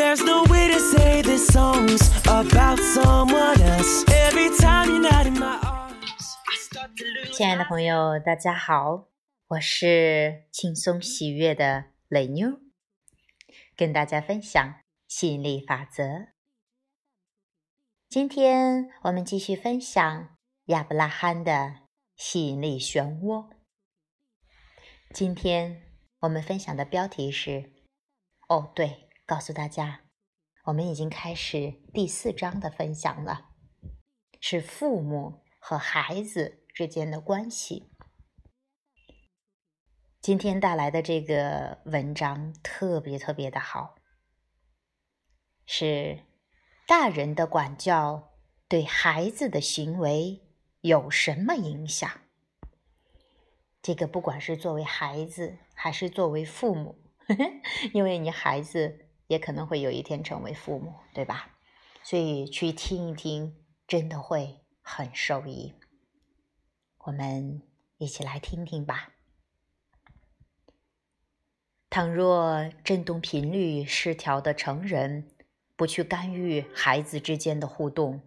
[0.00, 4.02] There's no way to say this song's about someone else.
[4.08, 7.36] Every time you're not in my arms, I start to lose.
[7.36, 9.10] 亲爱的朋友，大家好，
[9.48, 12.60] 我是轻松喜悦的雷妞，
[13.76, 14.76] 跟大家分享
[15.06, 16.28] 吸引力法则。
[18.08, 20.34] 今天我们继续分享
[20.68, 21.80] 亚伯拉罕的
[22.16, 23.50] 吸引力漩涡。
[25.12, 25.82] 今天
[26.20, 27.70] 我们分享的标题是：
[28.48, 30.00] 哦，对，告诉大家，
[30.64, 33.50] 我们已经开始第四章的分享了，
[34.40, 37.92] 是父母和孩子之间的关系。
[40.20, 43.94] 今天带来的这个文章特别特别的好，
[45.64, 46.24] 是
[46.88, 48.32] 大人的管教
[48.66, 50.42] 对孩子的行为
[50.80, 52.10] 有什么影响？
[53.80, 57.00] 这个不管是作为孩子还是作为父母，
[57.94, 61.56] 因为你孩子也可能会有一天成为父母，对吧？
[62.02, 63.54] 所以去听一听，
[63.86, 65.72] 真的会很受益。
[66.98, 67.62] 我们
[67.98, 69.10] 一起来听听吧。
[71.88, 75.30] 倘若振动频率失调的成人
[75.76, 78.20] 不去干预孩子之间的互动，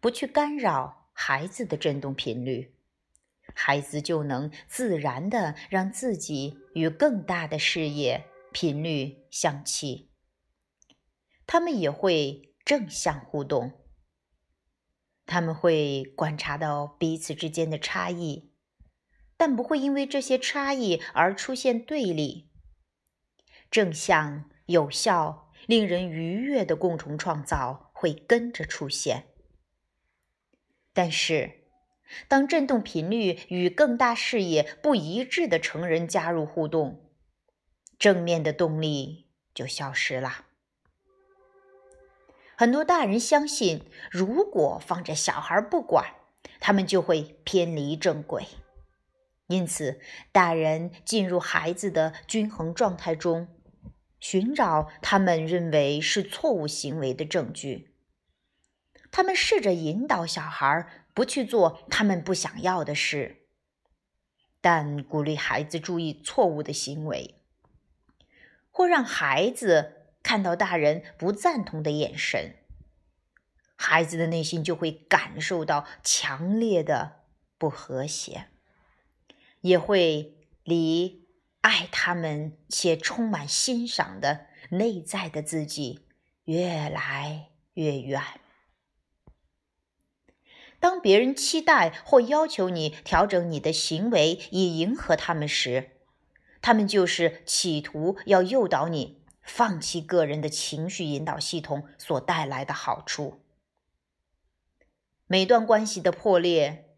[0.00, 2.74] 不去干扰孩子的振动频率，
[3.54, 10.10] 孩子就能自然的让自己与更大的事业频率相契。
[11.54, 13.74] 他们也会正向互动，
[15.24, 18.50] 他们会观察到彼此之间的差异，
[19.36, 22.50] 但不会因为这些差异而出现对立。
[23.70, 29.26] 正向、有效、令人愉悦的共同创造会跟着出现。
[30.92, 31.68] 但是，
[32.26, 37.12] 当振动频率与更大视野不一致的成人加入互动，
[37.96, 40.46] 正面的动力就消失了。
[42.56, 46.14] 很多大人相信，如果放着小孩不管，
[46.60, 48.46] 他们就会偏离正轨。
[49.48, 50.00] 因此，
[50.32, 53.48] 大人进入孩子的均衡状态中。
[54.20, 57.94] 寻找他们认为是错误行为的证据。
[59.12, 63.42] 他们试着引导小孩不去做他们不想要的事，
[64.62, 67.34] 但鼓励孩子注意错误的行为，
[68.70, 69.93] 或让孩子
[70.24, 72.56] 看到大人不赞同的眼神，
[73.76, 77.20] 孩子的内心就会感受到强烈的
[77.56, 78.48] 不和谐，
[79.60, 81.22] 也会离。
[81.60, 86.06] 爱他们且充满欣赏的内在的自己
[86.44, 88.22] 越来越远。
[90.78, 95.92] 当别人期待或要求你调整你的行为以迎合他们时，
[96.60, 103.40] 他们就是企图要诱导你放弃个人的情绪引导系统所带来的好处。
[105.26, 106.96] 每段关系的破裂，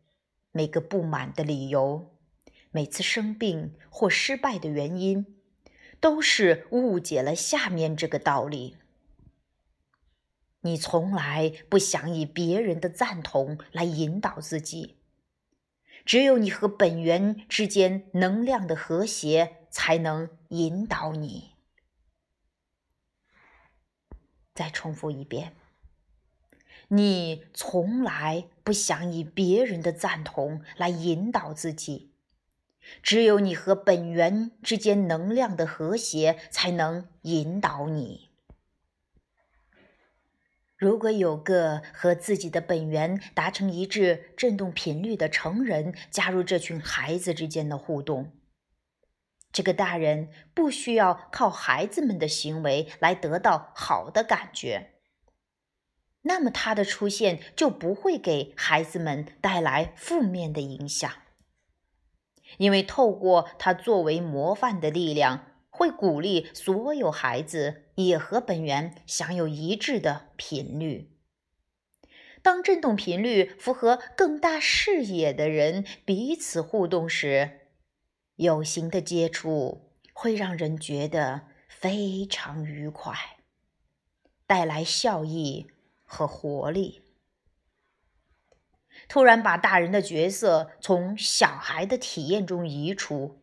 [0.52, 2.14] 每个不满的理由。
[2.70, 5.38] 每次生病或失败的原因，
[5.98, 8.76] 都是误解了下面这个道理：
[10.60, 14.96] 你从来不想以别人的赞同来引导自己，
[16.04, 21.55] 只有你和本源之间能量的和谐才能引导你。
[24.56, 25.52] 再重复一遍：
[26.88, 32.10] 你从来不想以别人的赞同来引导自己。
[33.02, 38.30] 只有你和本源之间能量的和谐，才能引导你。
[40.76, 48.30] 如果有个和自己的本源达成一致振动频率的成人加入这群孩子之间的互动，
[49.56, 54.90] 这个大人不需要靠孩子们的行为来得到好的感觉，
[56.20, 61.10] 那么他的出现就不会给孩子们带来负面的影响。
[62.58, 71.16] 因为透过他作为模范的力量，会鼓励所有孩子也和本源享有一致的频率。
[72.42, 77.65] 当振动频率符合更大视野的人彼此互动时，
[78.36, 83.14] 有形的接触会让人觉得非常愉快，
[84.46, 85.70] 带来笑意
[86.04, 87.02] 和活力。
[89.08, 93.42] 突然把大人的角色从小孩的体验中移除，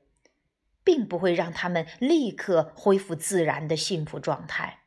[0.83, 4.85] 并不会让他们立刻恢复自然的幸福状态，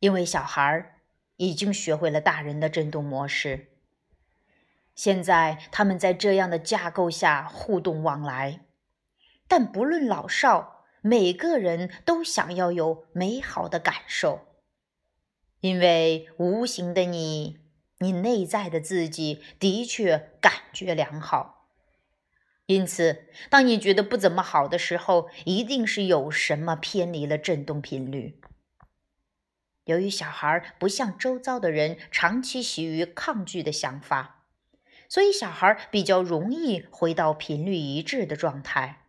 [0.00, 1.00] 因为小孩
[1.36, 3.73] 已经学会了大人的振动模式。
[4.94, 8.60] 现在他们在这样的架构下互动往来，
[9.48, 14.46] 但不论老少，每个人都想要有美好的感受，
[15.60, 17.58] 因为无形的你，
[17.98, 21.68] 你内在的自己的确感觉良好。
[22.66, 28.40] 因此，当你觉得不怎么好的时候，一定是有什么偏离了振动频率。
[29.84, 34.33] 由于小孩不像周遭的人长期习于抗拒的想法，
[35.14, 39.02] 所以小孩比较容易回到频率一致的状态，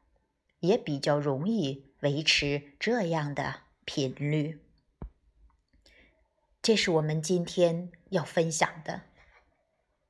[0.60, 4.62] 也比较容易维持这样的频率。
[6.62, 9.02] 这是我们今天要分享的，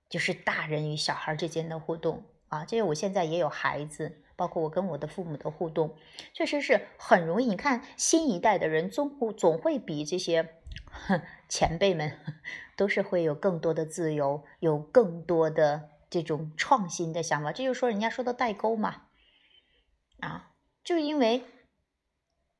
[0.09, 2.65] 就是大人与小孩之间的互动啊。
[2.65, 4.21] 这个我现在也有孩子。
[4.37, 5.95] 包括我跟我的父母的互动，
[6.33, 7.45] 确实是很容易。
[7.45, 10.55] 你看，新一代的人总总会比这些
[11.47, 12.19] 前辈们
[12.75, 17.51] 都是会有更多的自由，有更多的这种创新的想法。
[17.51, 19.03] 这就是说，人家说的代沟嘛，
[20.19, 20.51] 啊，
[20.83, 21.43] 就因为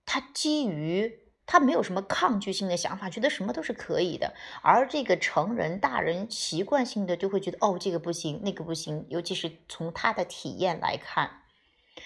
[0.06, 4.34] 他基于他没有什么抗拒性的想法，觉得什么都是可以的。
[4.62, 11.42] 而这个成人大人习惯性的就会觉得，哦，这个不行，那个不行，尤其是从他的体验来看。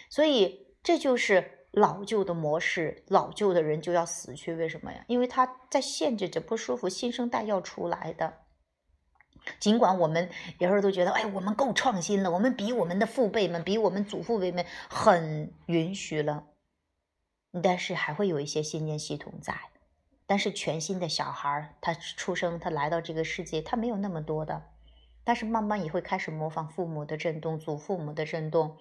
[0.10, 4.54] 所以这就是老旧的模式，老旧的人就要死去。
[4.54, 5.04] 为什么呀？
[5.08, 8.34] 因为他在限制着不舒服，新生代要出来的。
[9.60, 16.48] 尽管我们有时候都觉得，哎，我们够创新了，我们比我们的父辈们，比我们祖父辈们很允许了，
[17.64, 19.56] 但是还会有一些信念系统在。
[20.28, 24.64] 但是全新的小孩他出生，他来到这个世界，他没有那么多的，
[25.24, 28.78] 但是慢慢也会开始模仿父母的震动，祖父母的震动。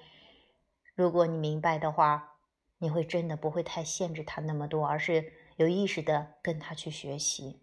[0.94, 2.37] 如果你明白的话，
[2.78, 7.60] 你会真的不会太限制他那么多，而是有意识的跟他去学习。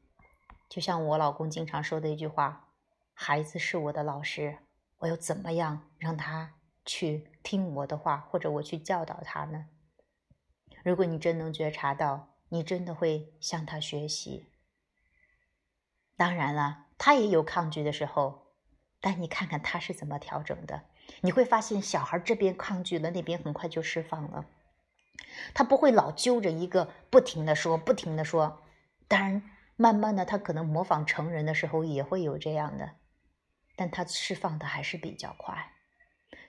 [0.70, 2.70] 就像我老公经常说的一句话
[3.14, 4.58] ：“孩子是我的老师，
[4.98, 9.68] 我又怎么样让他去听我的话，或者我去教导他呢？”
[10.84, 14.52] 如果你真能觉察到，你真的会向他学习。
[16.18, 18.54] 当然了，他也有抗拒的时候，
[19.00, 20.84] 但你看看他是怎么调整的。
[21.22, 24.46] 你会发现，小孩这边抗拒了，那边很快就释放了。
[25.54, 28.62] 他不会老揪着一个，不停的说，不停的说。
[29.08, 29.44] 当然，
[29.76, 32.92] 慢慢的，他可能模仿成人的时候也会有这样的，
[33.76, 35.72] 但他释放的还是比较快。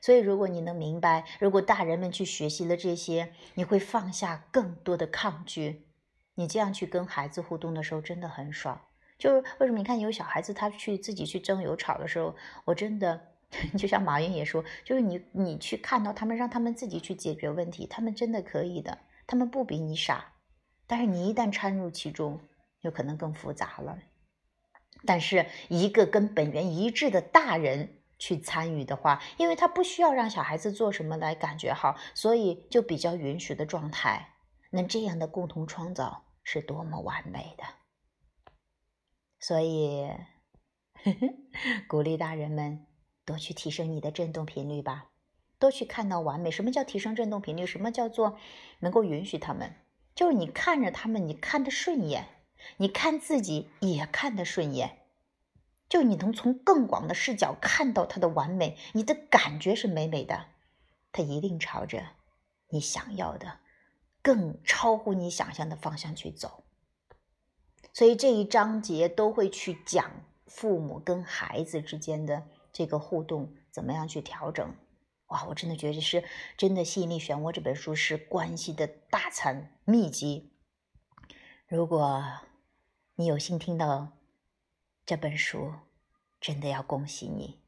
[0.00, 5.86] 所以，如果你能明白，如果大人们去学习了这些，你会放下更多的抗拒。
[6.34, 8.80] 你这样去跟孩子互动的时候，真的很爽。
[9.18, 9.78] 就是为什么？
[9.78, 12.34] 你看有小孩子，他去自己去争有吵的时候，
[12.64, 13.35] 我真的。
[13.78, 20.32] 就像马云也说，就是你你去看到他们，让他们自己去解决问题，他们真的可以的，他们不比你傻。
[20.86, 22.40] 但是你一旦掺入其中，
[22.80, 23.98] 有可能更复杂了。
[25.04, 34.34] 但是一个跟本源一致的大人去参与的话，因为他不需要让小孩子做什么来感觉好，所以就比较允许的状态。
[34.70, 37.64] 那这样的共同创造是多么完美的！
[39.38, 40.08] 所以
[41.04, 41.34] 呵 呵
[41.88, 42.86] 鼓励大人们。
[43.26, 45.10] 多去提升你的振动频率吧，
[45.58, 46.50] 多去看到完美。
[46.50, 47.66] 什么叫提升振动频率？
[47.66, 48.38] 什么叫做
[48.78, 49.74] 能够允许他们？
[50.14, 52.28] 就是你看着他们，你看得顺眼，
[52.76, 55.00] 你看自己也看得顺眼，
[55.88, 60.46] 就你能从更广的视角看到他的完美，你的感觉是美美的，
[61.12, 62.02] 他一定朝着
[62.68, 63.58] 你想要的、
[64.22, 66.62] 更超乎你想象的方向去走。
[67.92, 70.12] 所以这一章节都会去讲
[70.46, 72.44] 父母跟孩子之间的。
[72.76, 74.76] 这个互动怎么样去调整？
[75.28, 76.22] 哇，我真的觉得是
[76.58, 80.52] 真的吸引力漩涡这本书是关系的大餐秘籍。
[81.66, 82.22] 如果
[83.14, 84.18] 你有幸听到
[85.06, 85.72] 这本书，
[86.38, 87.62] 真的要恭喜你，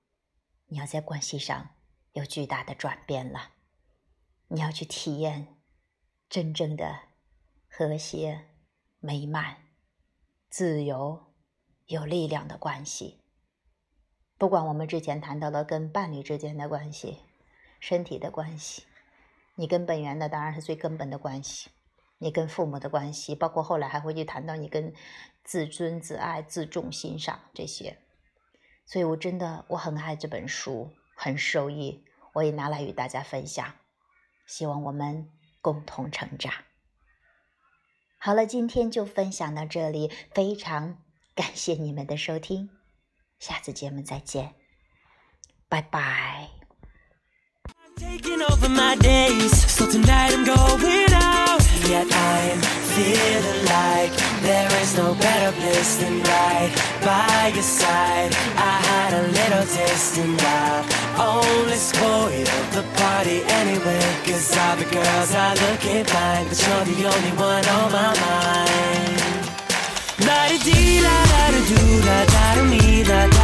[0.66, 1.70] 你要在关系上
[2.12, 3.52] 有巨大的转变了。
[4.48, 5.56] 你要去体验
[6.28, 7.00] 真正的
[7.66, 8.50] 和谐、
[9.00, 9.56] 美满、
[10.50, 11.32] 自由、
[11.86, 13.22] 有力量的关系。
[14.38, 17.18] 不管我们之前谈到了跟伴侣之间的关系、
[17.80, 18.84] 身体的关系，
[19.56, 21.70] 你跟本源的当然是最根本的关系，
[22.18, 24.94] 你跟父母的关系，包括后来还会去谈到你跟
[25.42, 27.98] 自尊、自爱、自重、欣赏这些。
[28.86, 32.04] 所以，我真的我很爱这本书，很受益，
[32.34, 33.74] 我也拿来与大家分享，
[34.46, 35.28] 希望我们
[35.60, 36.52] 共同成长。
[38.18, 40.96] 好了，今天就分享到这里，非常
[41.34, 42.77] 感谢你们的收听。
[43.39, 44.53] 下次节目再见，
[45.69, 46.49] 拜拜。
[47.97, 51.61] Taking over my days, so tonight I'm going out.
[51.87, 52.59] Yet I'm
[52.93, 54.11] feeling like
[54.41, 56.71] there is no better place than right
[57.03, 58.33] by your side.
[58.57, 60.83] I had a little taste and I
[61.17, 63.13] only spoiled the party.
[63.23, 64.03] party anyway.
[64.25, 69.21] Cause all the girls are looking fine, but you're the only one on my mind.
[70.27, 73.37] La di da tell me that